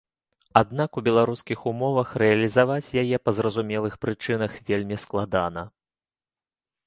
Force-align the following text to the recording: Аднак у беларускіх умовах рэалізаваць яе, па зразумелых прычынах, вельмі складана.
Аднак 0.59 0.95
у 0.99 1.01
беларускіх 1.07 1.59
умовах 1.71 2.13
рэалізаваць 2.23 2.93
яе, 3.03 3.17
па 3.25 3.31
зразумелых 3.39 3.99
прычынах, 4.05 4.51
вельмі 4.69 4.95
складана. 5.03 5.61